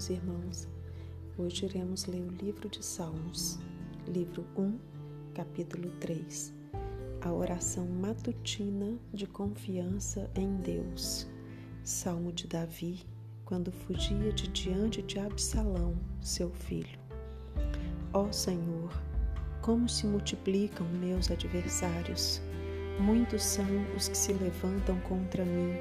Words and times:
meus 0.00 0.08
irmãos. 0.08 0.68
Hoje 1.36 1.66
iremos 1.66 2.06
ler 2.06 2.22
o 2.22 2.30
livro 2.42 2.70
de 2.70 2.82
Salmos, 2.82 3.58
livro 4.08 4.46
1, 4.56 4.78
capítulo 5.34 5.90
3. 6.00 6.54
A 7.20 7.30
oração 7.30 7.86
matutina 7.86 8.96
de 9.12 9.26
confiança 9.26 10.30
em 10.34 10.56
Deus. 10.56 11.26
Salmo 11.84 12.32
de 12.32 12.46
Davi, 12.46 13.00
quando 13.44 13.70
fugia 13.70 14.32
de 14.32 14.48
diante 14.48 15.02
de 15.02 15.18
Absalão, 15.18 15.94
seu 16.22 16.50
filho. 16.50 16.98
Ó 18.14 18.32
Senhor, 18.32 18.90
como 19.60 19.86
se 19.86 20.06
multiplicam 20.06 20.88
meus 20.98 21.30
adversários. 21.30 22.40
Muitos 22.98 23.42
são 23.42 23.66
os 23.94 24.08
que 24.08 24.16
se 24.16 24.32
levantam 24.32 24.98
contra 25.00 25.44
mim 25.44 25.74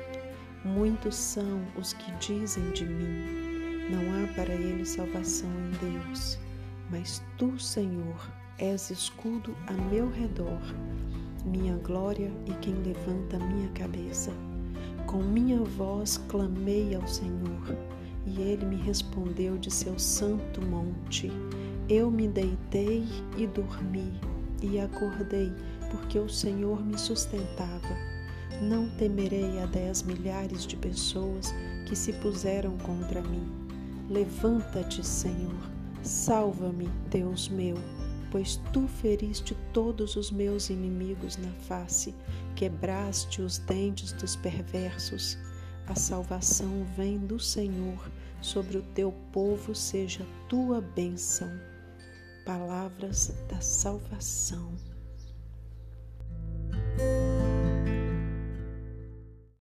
Muitos 0.63 1.15
são 1.15 1.65
os 1.77 1.93
que 1.93 2.11
dizem 2.17 2.71
de 2.71 2.83
mim: 2.83 3.58
não 3.89 4.23
há 4.23 4.27
para 4.33 4.53
ele 4.53 4.85
salvação 4.85 5.49
em 5.49 5.91
Deus. 5.91 6.37
Mas 6.91 7.21
tu, 7.37 7.59
Senhor, 7.59 8.31
és 8.57 8.89
escudo 8.89 9.55
a 9.67 9.73
meu 9.73 10.09
redor, 10.09 10.61
minha 11.45 11.75
glória 11.77 12.31
e 12.45 12.53
quem 12.61 12.73
levanta 12.75 13.39
minha 13.39 13.69
cabeça. 13.69 14.31
Com 15.05 15.23
minha 15.23 15.59
voz 15.63 16.17
clamei 16.27 16.93
ao 16.93 17.07
Senhor, 17.07 17.77
e 18.25 18.41
ele 18.41 18.65
me 18.65 18.75
respondeu 18.75 19.57
de 19.57 19.71
seu 19.71 19.97
santo 19.97 20.61
monte. 20.65 21.31
Eu 21.87 22.11
me 22.11 22.27
deitei 22.27 23.03
e 23.37 23.47
dormi, 23.47 24.13
e 24.61 24.79
acordei, 24.79 25.51
porque 25.89 26.19
o 26.19 26.29
Senhor 26.29 26.85
me 26.85 26.97
sustentava. 26.97 27.97
Não 28.61 28.89
temerei 28.97 29.59
a 29.59 29.65
dez 29.65 30.03
milhares 30.03 30.65
de 30.65 30.75
pessoas 30.75 31.53
que 31.87 31.95
se 31.95 32.13
puseram 32.13 32.77
contra 32.79 33.21
mim. 33.21 33.58
Levanta-te, 34.09 35.05
Senhor, 35.05 35.69
salva-me, 36.01 36.87
Deus 37.11 37.47
meu, 37.47 37.75
pois 38.31 38.55
tu 38.73 38.87
feriste 38.87 39.55
todos 39.71 40.15
os 40.15 40.31
meus 40.31 40.71
inimigos 40.71 41.37
na 41.37 41.51
face, 41.67 42.15
quebraste 42.55 43.39
os 43.39 43.59
dentes 43.59 44.11
dos 44.13 44.35
perversos. 44.35 45.37
A 45.85 45.93
salvação 45.93 46.83
vem 46.97 47.19
do 47.19 47.39
Senhor, 47.39 48.09
sobre 48.41 48.79
o 48.79 48.81
teu 48.95 49.11
povo 49.31 49.75
seja 49.75 50.25
tua 50.47 50.81
bênção. 50.81 51.49
Palavras 52.45 53.31
da 53.47 53.61
salvação. 53.61 54.88